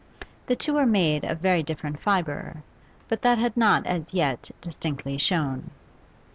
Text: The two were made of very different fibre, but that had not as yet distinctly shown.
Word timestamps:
The 0.47 0.55
two 0.55 0.73
were 0.73 0.87
made 0.87 1.23
of 1.25 1.41
very 1.41 1.61
different 1.61 1.99
fibre, 1.99 2.63
but 3.07 3.21
that 3.21 3.37
had 3.37 3.55
not 3.55 3.85
as 3.85 4.11
yet 4.15 4.49
distinctly 4.59 5.19
shown. 5.19 5.69